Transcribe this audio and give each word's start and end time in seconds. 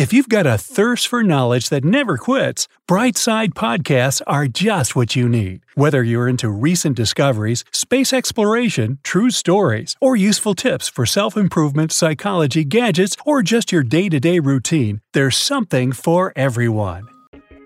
If 0.00 0.14
you've 0.14 0.30
got 0.30 0.46
a 0.46 0.56
thirst 0.56 1.08
for 1.08 1.22
knowledge 1.22 1.68
that 1.68 1.84
never 1.84 2.16
quits, 2.16 2.68
Brightside 2.88 3.50
Podcasts 3.50 4.22
are 4.26 4.46
just 4.46 4.96
what 4.96 5.14
you 5.14 5.28
need. 5.28 5.60
Whether 5.74 6.02
you're 6.02 6.26
into 6.26 6.48
recent 6.48 6.96
discoveries, 6.96 7.66
space 7.70 8.10
exploration, 8.14 8.98
true 9.02 9.28
stories, 9.28 9.96
or 10.00 10.16
useful 10.16 10.54
tips 10.54 10.88
for 10.88 11.04
self 11.04 11.36
improvement, 11.36 11.92
psychology, 11.92 12.64
gadgets, 12.64 13.14
or 13.26 13.42
just 13.42 13.72
your 13.72 13.82
day 13.82 14.08
to 14.08 14.18
day 14.18 14.38
routine, 14.38 15.02
there's 15.12 15.36
something 15.36 15.92
for 15.92 16.32
everyone. 16.34 17.06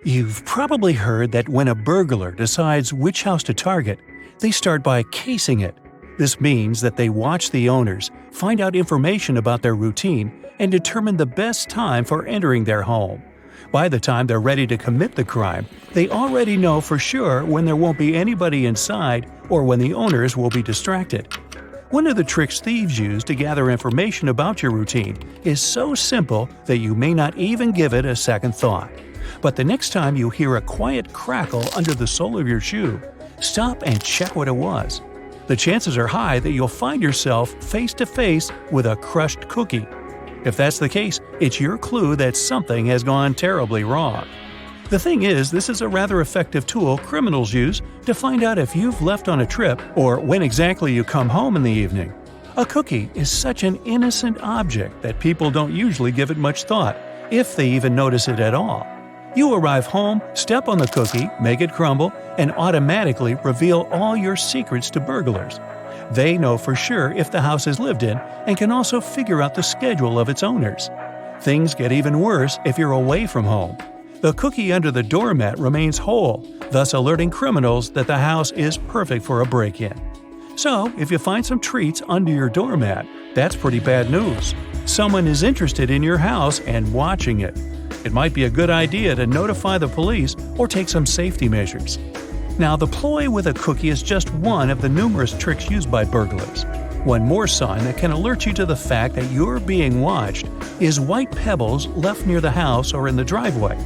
You've 0.03 0.45
probably 0.45 0.95
heard 0.95 1.31
that 1.31 1.49
when 1.49 1.69
a 1.69 1.77
burglar 1.77 2.33
decides 2.33 2.93
which 2.93 3.23
house 3.23 3.45
to 3.45 3.55
target, 3.55 4.01
they 4.41 4.51
start 4.51 4.83
by 4.83 5.05
casing 5.13 5.61
it. 5.61 5.77
This 6.17 6.41
means 6.41 6.81
that 6.81 6.97
they 6.97 7.09
watch 7.09 7.51
the 7.51 7.69
owners, 7.69 8.11
find 8.31 8.61
out 8.61 8.77
information 8.77 9.37
about 9.37 9.63
their 9.63 9.75
routine, 9.75 10.45
and 10.61 10.71
determine 10.71 11.17
the 11.17 11.27
best 11.27 11.69
time 11.69 12.05
for 12.05 12.27
entering 12.27 12.65
their 12.65 12.83
home. 12.83 13.23
By 13.73 13.89
the 13.89 13.99
time 13.99 14.29
they're 14.29 14.41
ready 14.41 14.67
to 14.69 14.77
commit 14.77 15.17
the 15.17 15.25
crime, 15.25 15.67
they 15.93 16.09
already 16.09 16.57
know 16.57 16.81
for 16.81 16.99
sure 16.99 17.45
when 17.45 17.65
there 17.65 17.75
won't 17.75 17.99
be 17.99 18.15
anybody 18.15 18.67
inside 18.67 19.29
or 19.49 19.65
when 19.65 19.81
the 19.81 19.95
owners 19.95 20.37
will 20.37 20.51
be 20.51 20.63
distracted. 20.63 21.27
One 21.91 22.07
of 22.07 22.17
the 22.17 22.25
tricks 22.25 22.61
thieves 22.61 22.99
use 22.99 23.25
to 23.25 23.35
gather 23.35 23.71
information 23.71 24.29
about 24.29 24.63
your 24.63 24.73
routine 24.73 25.19
is 25.43 25.61
so 25.61 25.95
simple 25.95 26.49
that 26.67 26.79
you 26.79 26.95
may 26.95 27.15
not 27.15 27.37
even 27.37 27.73
give 27.73 27.95
it 27.95 28.05
a 28.05 28.15
second 28.15 28.55
thought. 28.55 28.91
But 29.41 29.57
the 29.57 29.65
next 29.65 29.91
time 29.91 30.17
you 30.17 30.31
hear 30.31 30.57
a 30.57 30.61
quiet 30.61 31.13
crackle 31.13 31.65
under 31.77 31.95
the 31.95 32.07
sole 32.07 32.39
of 32.39 32.47
your 32.47 32.61
shoe, 32.61 33.01
stop 33.41 33.83
and 33.85 34.03
check 34.03 34.37
what 34.37 34.49
it 34.49 34.57
was. 34.57 35.01
The 35.47 35.57
chances 35.57 35.99
are 35.99 36.07
high 36.07 36.39
that 36.41 36.53
you'll 36.53 36.69
find 36.69 37.03
yourself 37.03 37.51
face 37.63 37.93
to 37.95 38.07
face 38.07 38.51
with 38.71 38.87
a 38.87 38.97
crushed 38.97 39.49
cookie 39.49 39.87
if 40.45 40.59
that's 40.59 40.79
the 40.79 40.91
case, 40.91 41.21
it's 41.41 41.59
your 41.59 41.79
clue 41.79 42.17
that 42.17 42.37
something 42.37 42.85
has 42.87 43.03
gone 43.03 43.35
terribly 43.35 43.83
wrong. 43.83 44.27
The 44.91 44.99
thing 44.99 45.23
is, 45.23 45.51
this 45.51 45.71
is 45.71 45.81
a 45.81 45.89
rather 45.89 46.21
effective 46.21 46.67
tool 46.67 46.99
criminals 46.99 47.55
use 47.55 47.81
to 48.05 48.13
find 48.13 48.43
out 48.43 48.59
if 48.59 48.77
you've 48.77 49.01
left 49.01 49.29
on 49.29 49.41
a 49.41 49.47
trip 49.47 49.81
or 49.97 50.21
when 50.21 50.43
exactly 50.43 50.93
you 50.93 51.03
come 51.03 51.31
home 51.31 51.57
in 51.57 51.63
the 51.63 51.73
evening. 51.73 52.13
A 52.59 52.67
cookie 52.67 53.11
is 53.15 53.31
such 53.31 53.63
an 53.63 53.77
innocent 53.87 54.39
object 54.43 55.01
that 55.01 55.19
people 55.19 55.51
don't 55.51 55.73
usually 55.73 56.13
give 56.13 56.31
it 56.31 56.37
much 56.37 56.65
thought, 56.65 56.99
if 57.31 57.57
they 57.57 57.69
even 57.71 57.95
notice 57.97 58.29
it 58.29 58.39
at 58.39 58.53
all. 58.53 58.87
You 59.35 59.53
arrive 59.53 59.87
home, 59.87 60.23
step 60.35 60.69
on 60.69 60.79
the 60.79 60.87
cookie, 60.87 61.29
make 61.41 61.61
it 61.61 61.73
crumble, 61.73 62.13
and 62.39 62.53
automatically 62.53 63.35
reveal 63.37 63.89
all 63.91 64.17
your 64.17 64.37
secrets 64.37 64.91
to 64.91 65.01
burglars. 65.01 65.59
They 66.13 66.39
know 66.39 66.57
for 66.57 66.77
sure 66.77 67.13
if 67.13 67.33
the 67.33 67.41
house 67.41 67.67
is 67.67 67.81
lived 67.81 68.05
in 68.05 68.17
and 68.19 68.57
can 68.57 68.71
also 68.71 69.01
figure 69.01 69.43
out 69.43 69.57
the 69.57 69.63
schedule 69.63 70.21
of 70.21 70.29
its 70.29 70.45
owners. 70.45 70.89
Things 71.41 71.75
get 71.75 71.91
even 71.91 72.21
worse 72.21 72.61
if 72.65 72.79
you're 72.79 72.93
away 72.93 73.27
from 73.27 73.45
home. 73.45 73.77
The 74.21 74.35
cookie 74.35 74.73
under 74.73 74.93
the 74.93 75.03
doormat 75.03 75.59
remains 75.59 75.99
whole, 75.99 76.47
thus 76.71 76.95
alerting 76.95 77.31
criminals 77.31 77.91
that 77.91 78.07
the 78.07 78.19
house 78.19 78.53
is 78.53 78.79
perfect 78.79 79.25
for 79.25 79.41
a 79.41 79.47
break 79.47 79.81
in. 79.81 80.01
So, 80.57 80.93
if 80.97 81.11
you 81.11 81.19
find 81.19 81.45
some 81.45 81.59
treats 81.59 82.01
under 82.09 82.31
your 82.31 82.49
doormat, 82.49 83.07
that's 83.35 83.57
pretty 83.57 83.81
bad 83.81 84.11
news. 84.11 84.55
Someone 84.87 85.27
is 85.27 85.43
interested 85.43 85.91
in 85.91 86.05
your 86.05 86.19
house 86.19 86.61
and 86.61 86.95
watching 86.95 87.41
it. 87.41 87.59
It 88.05 88.13
might 88.13 88.35
be 88.35 88.45
a 88.45 88.51
good 88.51 88.71
idea 88.71 89.15
to 89.15 89.27
notify 89.27 89.79
the 89.79 89.89
police 89.89 90.37
or 90.59 90.69
take 90.69 90.89
some 90.89 91.07
safety 91.07 91.49
measures. 91.49 91.99
Now, 92.59 92.77
the 92.77 92.87
ploy 92.87 93.29
with 93.31 93.47
a 93.47 93.55
cookie 93.55 93.89
is 93.89 94.03
just 94.03 94.33
one 94.35 94.71
of 94.71 94.81
the 94.81 94.89
numerous 94.89 95.37
tricks 95.37 95.71
used 95.71 95.91
by 95.91 96.05
burglars. 96.05 96.65
One 97.05 97.23
more 97.23 97.47
sign 97.47 97.83
that 97.85 97.97
can 97.97 98.13
alert 98.13 98.47
you 98.47 98.53
to 98.53 98.67
the 98.67 98.77
fact 98.77 99.15
that 99.15 99.31
you're 99.31 99.59
being 99.59 100.01
watched 100.01 100.47
is 100.81 101.01
white 101.01 101.31
pebbles 101.33 101.87
left 101.89 102.27
near 102.27 102.41
the 102.41 102.51
house 102.51 102.93
or 102.93 103.09
in 103.09 103.17
the 103.17 103.25
driveway. 103.25 103.77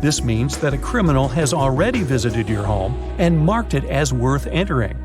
This 0.00 0.22
means 0.22 0.58
that 0.58 0.74
a 0.74 0.78
criminal 0.78 1.28
has 1.28 1.54
already 1.54 2.02
visited 2.02 2.48
your 2.48 2.64
home 2.64 2.94
and 3.18 3.38
marked 3.38 3.74
it 3.74 3.84
as 3.84 4.12
worth 4.12 4.46
entering. 4.48 4.96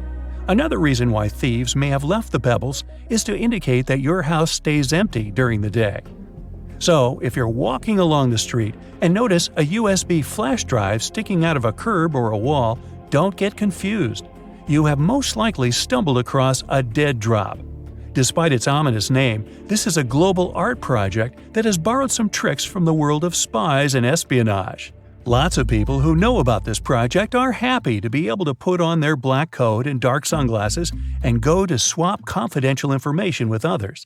Another 0.48 0.80
reason 0.80 1.12
why 1.12 1.28
thieves 1.28 1.76
may 1.76 1.90
have 1.90 2.04
left 2.04 2.32
the 2.32 2.40
pebbles 2.40 2.84
is 3.10 3.24
to 3.26 3.38
indicate 3.38 3.86
that 3.88 4.00
your 4.00 4.22
house 4.24 4.52
stays 4.52 4.94
empty 4.94 5.30
during 5.32 5.62
the 5.62 5.70
day. 5.70 6.02
So, 6.80 7.20
if 7.24 7.36
you're 7.36 7.48
walking 7.48 8.00
along 8.00 8.30
the 8.30 8.38
street 8.38 8.76
and 9.02 9.14
notice 9.14 9.48
a 9.58 9.66
USB 9.66 10.24
flash 10.24 10.64
drive 10.64 11.02
sticking 11.02 11.44
out 11.44 11.58
of 11.58 11.66
a 11.66 11.74
curb 11.74 12.16
or 12.16 12.32
a 12.32 12.38
wall 12.38 12.80
don't 13.10 13.36
get 13.36 13.56
confused. 13.56 14.28
You 14.68 14.86
have 14.86 15.00
most 15.00 15.36
likely 15.36 15.72
stumbled 15.72 16.18
across 16.18 16.64
a 16.70 16.84
dead 16.84 17.20
drop. 17.20 17.58
Despite 18.14 18.52
its 18.52 18.68
ominous 18.68 19.10
name, 19.10 19.46
this 19.68 19.88
is 19.88 19.98
a 19.98 20.04
global 20.04 20.52
art 20.56 20.82
project 20.82 21.54
that 21.54 21.66
has 21.66 21.78
borrowed 21.78 22.12
some 22.12 22.30
tricks 22.30 22.66
from 22.66 22.84
the 22.84 22.94
world 22.94 23.24
of 23.24 23.36
spies 23.36 23.96
and 23.96 24.06
espionage. 24.06 24.92
Lots 25.26 25.58
of 25.58 25.68
people 25.68 26.00
who 26.00 26.16
know 26.16 26.40
about 26.40 26.64
this 26.64 26.80
project 26.80 27.36
are 27.36 27.52
happy 27.52 28.02
to 28.02 28.10
be 28.10 28.28
able 28.28 28.46
to 28.46 28.54
put 28.54 28.82
on 28.82 29.02
their 29.02 29.16
black 29.16 29.52
coat 29.52 29.86
and 29.86 30.00
dark 30.00 30.26
sunglasses 30.26 30.92
and 31.22 31.42
go 31.42 31.66
to 31.66 31.78
swap 31.78 32.26
confidential 32.26 32.92
information 32.92 33.50
with 33.50 33.66
others. 33.66 34.06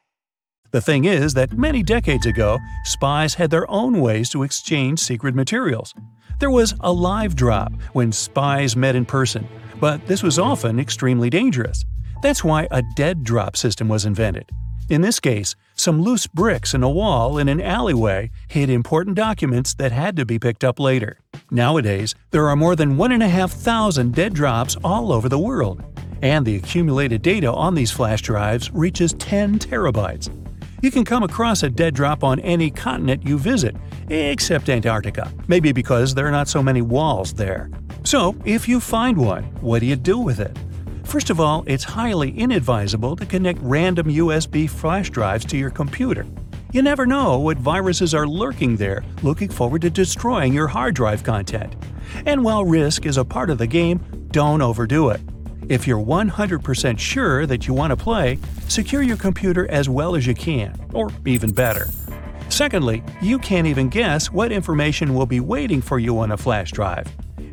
The 0.71 0.81
thing 0.81 1.03
is 1.03 1.33
that 1.33 1.51
many 1.51 1.83
decades 1.83 2.25
ago, 2.25 2.57
spies 2.85 3.33
had 3.33 3.49
their 3.49 3.69
own 3.69 3.99
ways 3.99 4.29
to 4.29 4.43
exchange 4.43 4.99
secret 4.99 5.35
materials. 5.35 5.93
There 6.39 6.49
was 6.49 6.73
a 6.79 6.93
live 6.93 7.35
drop 7.35 7.73
when 7.91 8.13
spies 8.13 8.77
met 8.77 8.95
in 8.95 9.05
person, 9.05 9.47
but 9.81 10.07
this 10.07 10.23
was 10.23 10.39
often 10.39 10.79
extremely 10.79 11.29
dangerous. 11.29 11.83
That's 12.23 12.43
why 12.43 12.69
a 12.71 12.83
dead 12.95 13.25
drop 13.25 13.57
system 13.57 13.89
was 13.89 14.05
invented. 14.05 14.49
In 14.89 15.01
this 15.01 15.19
case, 15.19 15.55
some 15.75 16.01
loose 16.01 16.25
bricks 16.27 16.73
in 16.73 16.83
a 16.83 16.89
wall 16.89 17.37
in 17.37 17.49
an 17.49 17.61
alleyway 17.61 18.31
hid 18.47 18.69
important 18.69 19.17
documents 19.17 19.73
that 19.73 19.91
had 19.91 20.15
to 20.15 20.25
be 20.25 20.39
picked 20.39 20.63
up 20.63 20.79
later. 20.79 21.19
Nowadays, 21.49 22.15
there 22.31 22.47
are 22.47 22.55
more 22.55 22.77
than 22.77 22.95
1,500 22.95 24.13
dead 24.13 24.33
drops 24.33 24.77
all 24.85 25.11
over 25.11 25.27
the 25.27 25.39
world, 25.39 25.83
and 26.21 26.45
the 26.45 26.55
accumulated 26.55 27.21
data 27.21 27.51
on 27.51 27.75
these 27.75 27.91
flash 27.91 28.21
drives 28.21 28.71
reaches 28.71 29.13
10 29.13 29.59
terabytes. 29.59 30.29
You 30.81 30.89
can 30.89 31.05
come 31.05 31.21
across 31.21 31.61
a 31.61 31.69
dead 31.69 31.93
drop 31.93 32.23
on 32.23 32.39
any 32.39 32.71
continent 32.71 33.23
you 33.23 33.37
visit, 33.37 33.75
except 34.09 34.67
Antarctica, 34.67 35.31
maybe 35.47 35.71
because 35.71 36.15
there 36.15 36.25
are 36.25 36.31
not 36.31 36.47
so 36.47 36.63
many 36.63 36.81
walls 36.81 37.35
there. 37.35 37.69
So, 38.03 38.35
if 38.45 38.67
you 38.67 38.79
find 38.79 39.15
one, 39.15 39.43
what 39.61 39.79
do 39.79 39.85
you 39.85 39.95
do 39.95 40.17
with 40.17 40.39
it? 40.39 40.57
First 41.03 41.29
of 41.29 41.39
all, 41.39 41.63
it's 41.67 41.83
highly 41.83 42.31
inadvisable 42.31 43.15
to 43.17 43.27
connect 43.27 43.59
random 43.61 44.07
USB 44.07 44.67
flash 44.67 45.11
drives 45.11 45.45
to 45.45 45.57
your 45.57 45.69
computer. 45.69 46.25
You 46.71 46.81
never 46.81 47.05
know 47.05 47.37
what 47.37 47.57
viruses 47.57 48.15
are 48.15 48.27
lurking 48.27 48.75
there, 48.75 49.03
looking 49.21 49.49
forward 49.49 49.81
to 49.83 49.91
destroying 49.91 50.51
your 50.51 50.67
hard 50.67 50.95
drive 50.95 51.21
content. 51.23 51.75
And 52.25 52.43
while 52.43 52.65
risk 52.65 53.05
is 53.05 53.17
a 53.17 53.25
part 53.25 53.51
of 53.51 53.59
the 53.59 53.67
game, 53.67 53.99
don't 54.31 54.63
overdo 54.63 55.09
it. 55.09 55.21
If 55.69 55.87
you're 55.87 56.03
100% 56.03 56.99
sure 56.99 57.45
that 57.45 57.67
you 57.67 57.73
want 57.73 57.91
to 57.91 57.95
play, 57.97 58.39
secure 58.67 59.01
your 59.01 59.17
computer 59.17 59.69
as 59.69 59.87
well 59.87 60.15
as 60.15 60.25
you 60.25 60.33
can, 60.33 60.79
or 60.93 61.11
even 61.25 61.51
better. 61.51 61.87
Secondly, 62.49 63.03
you 63.21 63.39
can't 63.39 63.67
even 63.67 63.87
guess 63.87 64.31
what 64.31 64.51
information 64.51 65.13
will 65.13 65.25
be 65.25 65.39
waiting 65.39 65.81
for 65.81 65.99
you 65.99 66.19
on 66.19 66.31
a 66.31 66.37
flash 66.37 66.71
drive. 66.71 67.07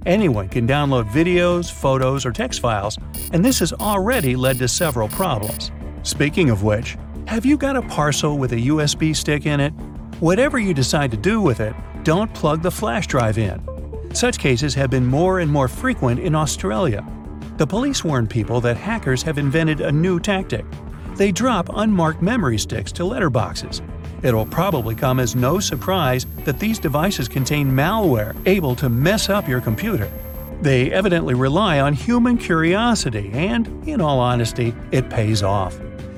Anyone 0.07 0.49
can 0.49 0.67
download 0.67 1.09
videos, 1.11 1.71
photos, 1.71 2.25
or 2.25 2.33
text 2.33 2.61
files, 2.61 2.99
and 3.33 3.45
this 3.45 3.59
has 3.59 3.73
already 3.75 4.37
led 4.37 4.59
to 4.59 4.69
several 4.69 5.09
problems. 5.09 5.71
Speaking 6.03 6.51
of 6.51 6.63
which, 6.63 6.97
have 7.27 7.45
you 7.45 7.57
got 7.57 7.77
a 7.77 7.83
parcel 7.83 8.39
with 8.39 8.53
a 8.53 8.69
USB 8.69 9.15
stick 9.15 9.45
in 9.45 9.61
it? 9.61 9.73
Whatever 10.21 10.59
you 10.59 10.73
decide 10.73 11.11
to 11.11 11.17
do 11.17 11.41
with 11.41 11.61
it, 11.61 11.75
don't 12.03 12.33
plug 12.33 12.63
the 12.63 12.71
flash 12.71 13.07
drive 13.07 13.39
in. 13.39 13.63
Such 14.15 14.39
cases 14.39 14.75
have 14.75 14.91
been 14.91 15.07
more 15.07 15.41
and 15.41 15.53
more 15.53 15.69
frequent 15.69 16.21
in 16.21 16.35
Australia. 16.35 17.07
The 17.59 17.67
police 17.67 18.05
warn 18.05 18.29
people 18.29 18.61
that 18.61 18.77
hackers 18.77 19.21
have 19.25 19.37
invented 19.37 19.81
a 19.81 19.91
new 19.91 20.21
tactic. 20.21 20.65
They 21.17 21.33
drop 21.33 21.69
unmarked 21.75 22.23
memory 22.23 22.57
sticks 22.57 22.93
to 22.93 23.03
letterboxes. 23.03 23.83
It'll 24.23 24.47
probably 24.47 24.95
come 24.95 25.19
as 25.19 25.35
no 25.35 25.59
surprise 25.59 26.25
that 26.45 26.61
these 26.61 26.79
devices 26.79 27.27
contain 27.27 27.67
malware 27.67 28.41
able 28.47 28.77
to 28.77 28.89
mess 28.89 29.29
up 29.29 29.49
your 29.49 29.61
computer. 29.61 30.09
They 30.63 30.93
evidently 30.93 31.35
rely 31.35 31.81
on 31.81 31.95
human 31.95 32.39
curiosity, 32.39 33.33
and, 33.33 33.67
in 33.89 34.01
all 34.01 34.21
honesty, 34.21 34.73
it 34.93 35.11
pays 35.11 35.43
off. 35.43 35.77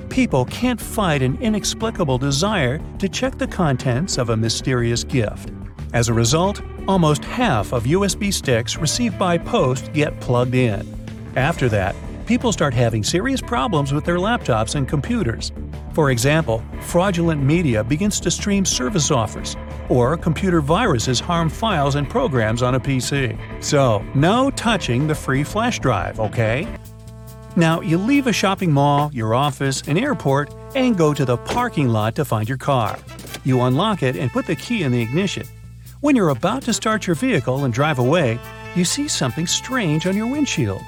People 0.09 0.45
can't 0.45 0.79
fight 0.79 1.23
an 1.23 1.39
inexplicable 1.41 2.19
desire 2.19 2.79
to 2.99 3.09
check 3.09 3.39
the 3.39 3.47
contents 3.47 4.19
of 4.19 4.29
a 4.29 4.37
mysterious 4.37 5.03
gift. 5.03 5.51
As 5.93 6.07
a 6.07 6.13
result, 6.13 6.61
almost 6.87 7.25
half 7.25 7.73
of 7.73 7.85
USB 7.85 8.31
sticks 8.31 8.77
received 8.77 9.17
by 9.17 9.39
post 9.39 9.91
get 9.91 10.19
plugged 10.21 10.53
in. 10.53 11.00
After 11.35 11.69
that, 11.69 11.95
people 12.25 12.51
start 12.51 12.73
having 12.73 13.03
serious 13.03 13.41
problems 13.41 13.93
with 13.93 14.03
their 14.03 14.17
laptops 14.17 14.75
and 14.75 14.87
computers. 14.87 15.51
For 15.93 16.11
example, 16.11 16.63
fraudulent 16.81 17.41
media 17.41 17.83
begins 17.83 18.19
to 18.21 18.31
stream 18.31 18.65
service 18.65 19.11
offers, 19.11 19.55
or 19.89 20.17
computer 20.17 20.61
viruses 20.61 21.19
harm 21.19 21.49
files 21.49 21.95
and 21.95 22.09
programs 22.09 22.61
on 22.61 22.75
a 22.75 22.79
PC. 22.79 23.37
So, 23.63 24.03
no 24.13 24.51
touching 24.51 25.07
the 25.07 25.15
free 25.15 25.43
flash 25.43 25.79
drive, 25.79 26.19
okay? 26.19 26.67
Now, 27.55 27.81
you 27.81 27.97
leave 27.97 28.27
a 28.27 28.33
shopping 28.33 28.71
mall, 28.71 29.09
your 29.13 29.33
office, 29.33 29.81
an 29.83 29.97
airport, 29.97 30.53
and 30.75 30.97
go 30.97 31.13
to 31.13 31.25
the 31.25 31.37
parking 31.37 31.89
lot 31.89 32.15
to 32.15 32.25
find 32.25 32.47
your 32.47 32.57
car. 32.57 32.97
You 33.43 33.61
unlock 33.61 34.03
it 34.03 34.15
and 34.15 34.31
put 34.31 34.47
the 34.47 34.55
key 34.55 34.83
in 34.83 34.91
the 34.91 35.01
ignition. 35.01 35.45
When 36.01 36.15
you're 36.15 36.29
about 36.29 36.63
to 36.63 36.73
start 36.73 37.07
your 37.07 37.15
vehicle 37.15 37.65
and 37.65 37.73
drive 37.73 37.99
away, 37.99 38.39
you 38.75 38.85
see 38.85 39.07
something 39.07 39.47
strange 39.47 40.07
on 40.07 40.15
your 40.15 40.27
windshield. 40.27 40.81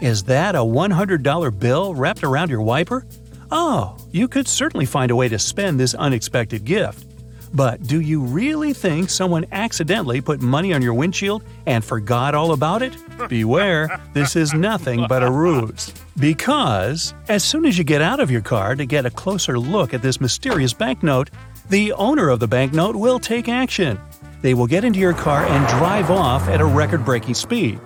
Is 0.00 0.22
that 0.24 0.54
a 0.54 0.60
$100 0.60 1.58
bill 1.58 1.94
wrapped 1.94 2.24
around 2.24 2.48
your 2.48 2.62
wiper? 2.62 3.04
Oh, 3.50 3.98
you 4.10 4.28
could 4.28 4.48
certainly 4.48 4.86
find 4.86 5.10
a 5.10 5.16
way 5.16 5.28
to 5.28 5.38
spend 5.38 5.78
this 5.78 5.94
unexpected 5.94 6.64
gift. 6.64 7.04
But 7.52 7.82
do 7.82 8.00
you 8.00 8.22
really 8.22 8.72
think 8.72 9.10
someone 9.10 9.44
accidentally 9.52 10.22
put 10.22 10.40
money 10.40 10.72
on 10.72 10.80
your 10.80 10.94
windshield 10.94 11.42
and 11.66 11.84
forgot 11.84 12.34
all 12.34 12.52
about 12.52 12.80
it? 12.80 12.96
Beware, 13.28 14.00
this 14.14 14.36
is 14.36 14.54
nothing 14.54 15.04
but 15.06 15.22
a 15.22 15.30
ruse. 15.30 15.92
Because, 16.18 17.12
as 17.28 17.44
soon 17.44 17.66
as 17.66 17.76
you 17.76 17.84
get 17.84 18.00
out 18.00 18.20
of 18.20 18.30
your 18.30 18.40
car 18.40 18.76
to 18.76 18.86
get 18.86 19.04
a 19.04 19.10
closer 19.10 19.58
look 19.58 19.92
at 19.92 20.00
this 20.00 20.20
mysterious 20.20 20.72
banknote, 20.72 21.28
the 21.68 21.92
owner 21.92 22.30
of 22.30 22.40
the 22.40 22.48
banknote 22.48 22.96
will 22.96 23.18
take 23.18 23.48
action. 23.48 24.00
They 24.40 24.54
will 24.54 24.66
get 24.66 24.84
into 24.84 24.98
your 24.98 25.12
car 25.12 25.44
and 25.44 25.68
drive 25.68 26.10
off 26.10 26.48
at 26.48 26.62
a 26.62 26.64
record 26.64 27.04
breaking 27.04 27.34
speed. 27.34 27.78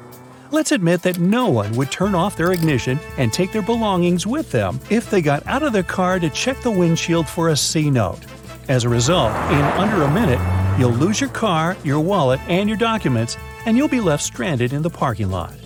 Let's 0.55 0.71
admit 0.71 1.03
that 1.03 1.19
no 1.19 1.49
one 1.49 1.73
would 1.73 1.91
turn 1.91 2.15
off 2.15 2.37
their 2.37 2.53
ignition 2.53 3.01
and 3.19 3.33
take 3.33 3.51
their 3.51 3.61
belongings 3.61 4.25
with 4.25 4.53
them 4.53 4.79
if 4.89 5.11
they 5.11 5.21
got 5.21 5.45
out 5.49 5.65
of 5.65 5.73
their 5.73 5.83
car 5.83 6.21
to 6.21 6.31
check 6.31 6.61
the 6.61 6.71
windshield 6.71 7.27
for 7.27 7.49
a 7.49 7.57
C 7.57 7.91
note. 7.91 8.21
As 8.69 8.85
a 8.85 8.89
result, 8.89 9.33
in 9.51 9.59
under 9.59 10.05
a 10.05 10.15
minute, 10.15 10.39
you'll 10.79 10.93
lose 10.93 11.21
your 11.21 11.31
car, 11.31 11.77
your 11.83 11.99
wallet, 11.99 12.39
and 12.47 12.69
your 12.69 12.79
documents, 12.79 13.37
and 13.67 13.77
you'll 13.77 13.89
be 13.89 14.01
left 14.01 14.23
stranded 14.23 14.73
in 14.73 14.83
the 14.83 14.89
parking 14.89 15.29
lot. 15.29 15.57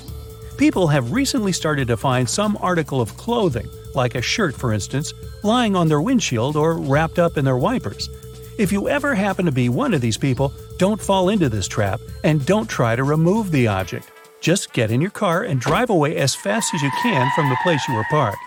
People 0.56 0.86
have 0.86 1.12
recently 1.12 1.52
started 1.52 1.86
to 1.88 1.98
find 1.98 2.26
some 2.26 2.56
article 2.62 3.02
of 3.02 3.14
clothing, 3.18 3.68
like 3.94 4.14
a 4.14 4.22
shirt 4.22 4.56
for 4.56 4.72
instance, 4.72 5.12
lying 5.42 5.76
on 5.76 5.88
their 5.88 6.00
windshield 6.00 6.56
or 6.56 6.78
wrapped 6.78 7.18
up 7.18 7.36
in 7.36 7.44
their 7.44 7.58
wipers. 7.58 8.08
If 8.56 8.72
you 8.72 8.88
ever 8.88 9.14
happen 9.14 9.44
to 9.44 9.52
be 9.52 9.68
one 9.68 9.92
of 9.92 10.00
these 10.00 10.16
people, 10.16 10.50
don't 10.78 10.98
fall 10.98 11.28
into 11.28 11.50
this 11.50 11.68
trap 11.68 12.00
and 12.24 12.46
don't 12.46 12.70
try 12.70 12.96
to 12.96 13.04
remove 13.04 13.50
the 13.50 13.66
object. 13.66 14.10
Just 14.40 14.72
get 14.72 14.90
in 14.90 15.00
your 15.00 15.10
car 15.10 15.42
and 15.42 15.60
drive 15.60 15.90
away 15.90 16.16
as 16.16 16.34
fast 16.34 16.72
as 16.74 16.82
you 16.82 16.90
can 17.02 17.30
from 17.34 17.48
the 17.48 17.58
place 17.62 17.86
you 17.88 17.94
were 17.94 18.06
parked. 18.10 18.38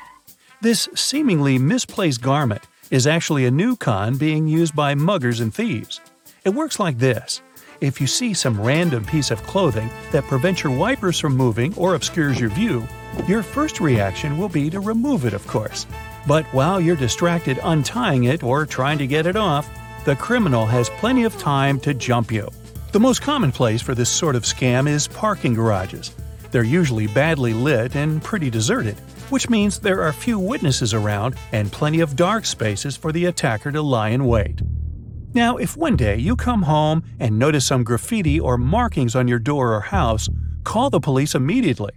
This 0.62 0.88
seemingly 0.96 1.58
misplaced 1.58 2.22
garment 2.22 2.64
is 2.92 3.08
actually 3.08 3.46
a 3.46 3.52
new 3.52 3.76
con 3.76 4.18
being 4.18 4.48
used 4.48 4.76
by 4.76 4.96
muggers 4.96 5.42
and 5.42 5.54
thieves. 5.54 6.00
It 6.46 6.52
works 6.52 6.80
like 6.80 6.98
this. 6.98 7.42
If 7.82 8.00
you 8.00 8.08
see 8.08 8.34
some 8.34 8.62
random 8.62 9.04
piece 9.04 9.32
of 9.32 9.44
clothing 9.44 9.90
that 10.12 10.26
prevents 10.26 10.64
your 10.64 10.76
wipers 10.76 11.20
from 11.20 11.36
moving 11.36 11.74
or 11.76 11.96
obscures 11.96 12.40
your 12.40 12.52
view, 12.52 12.88
your 13.28 13.44
first 13.44 13.80
reaction 13.82 14.38
will 14.38 14.50
be 14.50 14.70
to 14.70 14.80
remove 14.80 15.26
it, 15.26 15.34
of 15.34 15.46
course. 15.48 15.88
But 16.28 16.46
while 16.48 16.80
you're 16.80 16.96
distracted 16.96 17.60
untying 17.64 18.26
it 18.26 18.44
or 18.44 18.66
trying 18.66 19.00
to 19.00 19.08
get 19.08 19.26
it 19.26 19.36
off, 19.36 19.70
the 20.06 20.16
criminal 20.16 20.66
has 20.66 20.90
plenty 20.90 21.24
of 21.24 21.38
time 21.38 21.80
to 21.82 21.94
jump 21.94 22.32
you. 22.32 22.50
The 22.92 23.00
most 23.00 23.22
common 23.22 23.54
place 23.54 23.82
for 23.82 23.96
this 23.96 24.10
sort 24.10 24.36
of 24.36 24.44
scam 24.44 24.86
is 24.86 25.08
parking 25.08 25.54
garages. 25.54 26.14
They're 26.52 26.64
usually 26.64 27.08
badly 27.08 27.54
lit 27.54 27.96
and 27.96 28.22
pretty 28.22 28.50
deserted, 28.50 29.00
which 29.30 29.50
means 29.50 29.80
there 29.80 30.02
are 30.02 30.12
few 30.12 30.38
witnesses 30.38 30.94
around 30.94 31.36
and 31.54 31.72
plenty 31.72 32.02
of 32.02 32.18
dark 32.18 32.44
spaces 32.44 32.98
for 32.98 33.14
the 33.14 33.28
attacker 33.28 33.72
to 33.72 33.82
lie 33.82 34.10
in 34.10 34.26
wait. 34.26 34.62
Now, 35.34 35.56
if 35.56 35.78
one 35.78 35.96
day 35.96 36.18
you 36.18 36.36
come 36.36 36.64
home 36.64 37.04
and 37.18 37.40
notice 37.40 37.66
some 37.66 37.86
graffiti 37.86 38.42
or 38.42 38.58
markings 38.58 39.16
on 39.16 39.26
your 39.26 39.40
door 39.40 39.74
or 39.74 39.80
house, 39.80 40.28
call 40.66 40.90
the 40.90 41.00
police 41.00 41.34
immediately. 41.34 41.94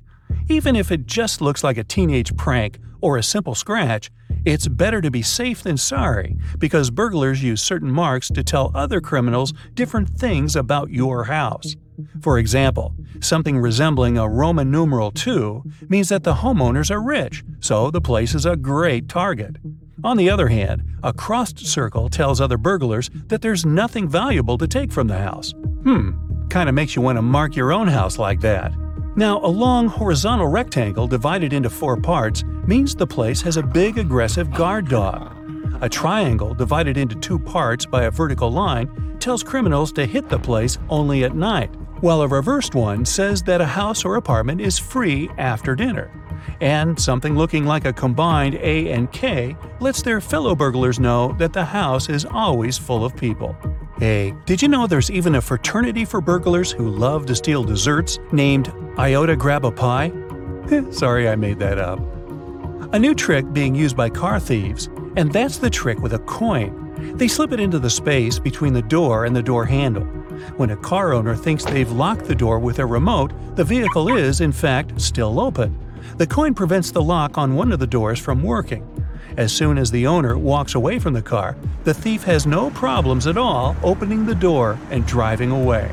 Even 0.49 0.77
if 0.77 0.93
it 0.93 1.07
just 1.07 1.41
looks 1.41 1.65
like 1.65 1.77
a 1.77 1.83
teenage 1.83 2.37
prank 2.37 2.79
or 3.01 3.17
a 3.19 3.23
simple 3.25 3.57
scratch, 3.57 4.13
it's 4.45 4.69
better 4.69 5.01
to 5.01 5.11
be 5.11 5.23
safe 5.23 5.63
than 5.63 5.77
sorry 5.77 6.37
because 6.59 6.91
burglars 6.91 7.43
use 7.43 7.63
certain 7.63 7.91
marks 7.91 8.29
to 8.29 8.45
tell 8.45 8.71
other 8.75 9.01
criminals 9.01 9.53
different 9.75 10.11
things 10.11 10.57
about 10.57 10.91
your 10.91 11.25
house. 11.25 11.77
For 12.21 12.39
example, 12.39 12.95
something 13.21 13.59
resembling 13.59 14.19
a 14.19 14.29
Roman 14.29 14.71
numeral 14.71 15.11
2 15.13 15.63
means 15.89 16.09
that 16.09 16.25
the 16.25 16.35
homeowners 16.35 16.91
are 16.91 17.01
rich, 17.01 17.45
so 17.61 17.91
the 17.91 18.01
place 18.01 18.35
is 18.35 18.47
a 18.47 18.57
great 18.57 19.09
target. 19.09 19.57
On 20.03 20.17
the 20.17 20.29
other 20.29 20.49
hand, 20.49 20.83
a 21.03 21.13
crossed 21.13 21.65
circle 21.65 22.09
tells 22.09 22.41
other 22.41 22.59
burglars 22.59 23.11
that 23.27 23.43
there's 23.43 23.65
nothing 23.65 24.09
valuable 24.09 24.59
to 24.59 24.67
take 24.67 24.93
from 24.93 25.07
the 25.07 25.19
house. 25.19 25.53
Hmm, 25.85 26.11
kinda 26.51 26.73
makes 26.73 26.97
you 26.97 27.03
want 27.03 27.17
to 27.17 27.23
mark 27.23 27.55
your 27.55 27.73
own 27.73 27.87
house 27.87 28.19
like 28.19 28.41
that. 28.41 28.75
Now, 29.17 29.39
a 29.41 29.47
long 29.47 29.87
horizontal 29.87 30.49
rectangle 30.49 31.07
divided 31.07 31.53
into 31.53 31.71
four 31.71 31.97
parts 31.97 32.43
means 32.67 32.95
the 32.95 33.07
place 33.07 33.41
has 33.43 33.57
a 33.57 33.63
big 33.63 33.99
aggressive 33.99 34.51
guard 34.51 34.89
dog. 34.89 35.37
A 35.81 35.89
triangle 35.89 36.53
divided 36.55 36.97
into 36.97 37.15
two 37.15 37.39
parts 37.39 37.87
by 37.87 38.05
a 38.05 38.11
vertical 38.11 38.51
line 38.51 39.17
tells 39.21 39.45
criminals 39.45 39.93
to 39.93 40.05
hit 40.05 40.29
the 40.29 40.39
place 40.39 40.79
only 40.89 41.23
at 41.23 41.37
night 41.37 41.71
while 42.01 42.21
a 42.21 42.29
reversed 42.29 42.75
one 42.75 43.05
says 43.05 43.43
that 43.45 43.61
a 43.61 43.67
house 43.67 44.05
or 44.05 44.17
apartment 44.17 44.61
is 44.61 44.79
free 44.79 45.31
after 45.39 45.75
dinner. 45.75 46.11
And 46.61 47.01
something 47.01 47.37
looking 47.37 47.65
like 47.65 47.87
a 47.87 47.93
combined 47.93 48.57
A 48.57 48.91
and 48.91 49.11
K 49.13 49.57
lets 49.81 50.03
their 50.03 50.21
fellow 50.21 50.55
burglars 50.55 51.01
know 51.01 51.35
that 51.39 51.53
the 51.53 51.65
house 51.65 52.11
is 52.11 52.27
always 52.27 52.77
full 52.77 53.05
of 53.05 53.17
people. 53.17 53.57
Hey, 53.99 54.35
did 54.45 54.61
you 54.61 54.67
know 54.67 54.89
there's 54.89 55.11
even 55.11 55.37
a 55.37 55.41
fraternity 55.41 56.05
for 56.05 56.21
burglars 56.21 56.73
who 56.73 56.89
love 56.89 57.27
to 57.27 57.37
steal 57.37 57.63
desserts 57.63 58.19
named 58.33 58.73
Iota 58.99 59.37
Grab 59.37 59.65
a 59.65 59.71
Pie? 59.71 60.11
Sorry 60.91 61.29
I 61.29 61.37
made 61.37 61.61
that 61.61 61.79
up. 61.79 62.01
A 62.93 62.99
new 62.99 63.15
trick 63.15 63.53
being 63.53 63.73
used 63.73 63.97
by 63.97 64.11
car 64.11 64.41
thieves, 64.41 64.89
and 65.17 65.33
that's 65.33 65.59
the 65.59 65.71
trick 65.71 66.01
with 66.01 66.13
a 66.13 66.19
coin. 66.21 67.17
They 67.17 67.29
slip 67.29 67.53
it 67.53 67.61
into 67.61 67.79
the 67.79 67.89
space 67.89 68.41
between 68.41 68.73
the 68.73 68.83
door 68.83 69.27
and 69.27 69.37
the 69.37 69.43
door 69.43 69.65
handle. 69.65 70.05
When 70.57 70.71
a 70.71 70.77
car 70.77 71.13
owner 71.13 71.37
thinks 71.37 71.65
they've 71.65 71.91
locked 71.91 72.25
the 72.25 72.35
door 72.35 72.59
with 72.59 72.81
a 72.81 72.87
remote, 72.87 73.33
the 73.55 73.65
vehicle 73.65 74.17
is, 74.17 74.41
in 74.41 74.51
fact, 74.51 75.01
still 75.01 75.39
open. 75.39 75.79
The 76.17 76.27
coin 76.27 76.53
prevents 76.53 76.91
the 76.91 77.03
lock 77.03 77.39
on 77.39 77.55
one 77.55 77.71
of 77.71 77.79
the 77.79 77.87
doors 77.87 78.19
from 78.19 78.43
working. 78.43 78.85
As 79.37 79.53
soon 79.53 79.79
as 79.79 79.91
the 79.91 80.07
owner 80.07 80.39
walks 80.39 80.75
away 80.75 80.99
from 80.99 81.15
the 81.15 81.23
car, 81.23 81.57
the 81.85 81.95
thief 81.95 82.23
has 82.25 82.47
no 82.47 82.71
problems 82.71 83.27
at 83.27 83.37
all 83.37 83.77
opening 83.83 84.27
the 84.27 84.35
door 84.35 84.79
and 84.91 85.07
driving 85.07 85.51
away. 85.51 85.91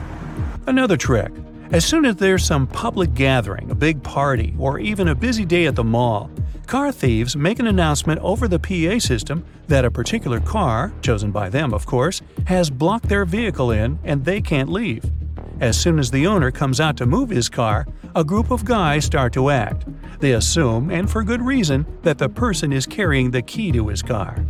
Another 0.67 0.97
trick 0.97 1.31
as 1.71 1.85
soon 1.85 2.03
as 2.03 2.17
there's 2.17 2.43
some 2.43 2.67
public 2.67 3.13
gathering, 3.13 3.71
a 3.71 3.75
big 3.75 4.03
party, 4.03 4.53
or 4.59 4.77
even 4.77 5.07
a 5.07 5.15
busy 5.15 5.45
day 5.45 5.67
at 5.67 5.75
the 5.75 5.83
mall, 5.83 6.29
car 6.67 6.91
thieves 6.91 7.37
make 7.37 7.59
an 7.59 7.67
announcement 7.67 8.19
over 8.19 8.49
the 8.49 8.59
PA 8.59 8.99
system 8.99 9.45
that 9.67 9.85
a 9.85 9.91
particular 9.91 10.41
car, 10.41 10.91
chosen 11.01 11.31
by 11.31 11.49
them 11.49 11.73
of 11.73 11.85
course, 11.85 12.21
has 12.45 12.69
blocked 12.69 13.07
their 13.07 13.23
vehicle 13.23 13.71
in 13.71 13.97
and 14.03 14.25
they 14.25 14.41
can't 14.41 14.69
leave. 14.69 15.05
As 15.61 15.79
soon 15.79 15.99
as 15.99 16.09
the 16.09 16.25
owner 16.25 16.49
comes 16.49 16.79
out 16.79 16.97
to 16.97 17.05
move 17.05 17.29
his 17.29 17.47
car, 17.47 17.85
a 18.15 18.23
group 18.23 18.49
of 18.49 18.65
guys 18.65 19.05
start 19.05 19.31
to 19.33 19.51
act. 19.51 19.85
They 20.19 20.31
assume, 20.31 20.89
and 20.89 21.07
for 21.07 21.23
good 21.23 21.43
reason, 21.43 21.85
that 22.01 22.17
the 22.17 22.29
person 22.29 22.73
is 22.73 22.87
carrying 22.87 23.29
the 23.29 23.43
key 23.43 23.71
to 23.73 23.87
his 23.87 24.01
car. 24.01 24.43